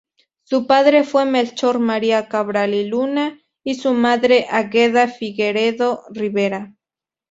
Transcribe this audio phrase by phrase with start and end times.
[0.41, 6.73] Su padre fue Melchor María Cabral y Luna, y su madre Águeda Figueredo Rivera.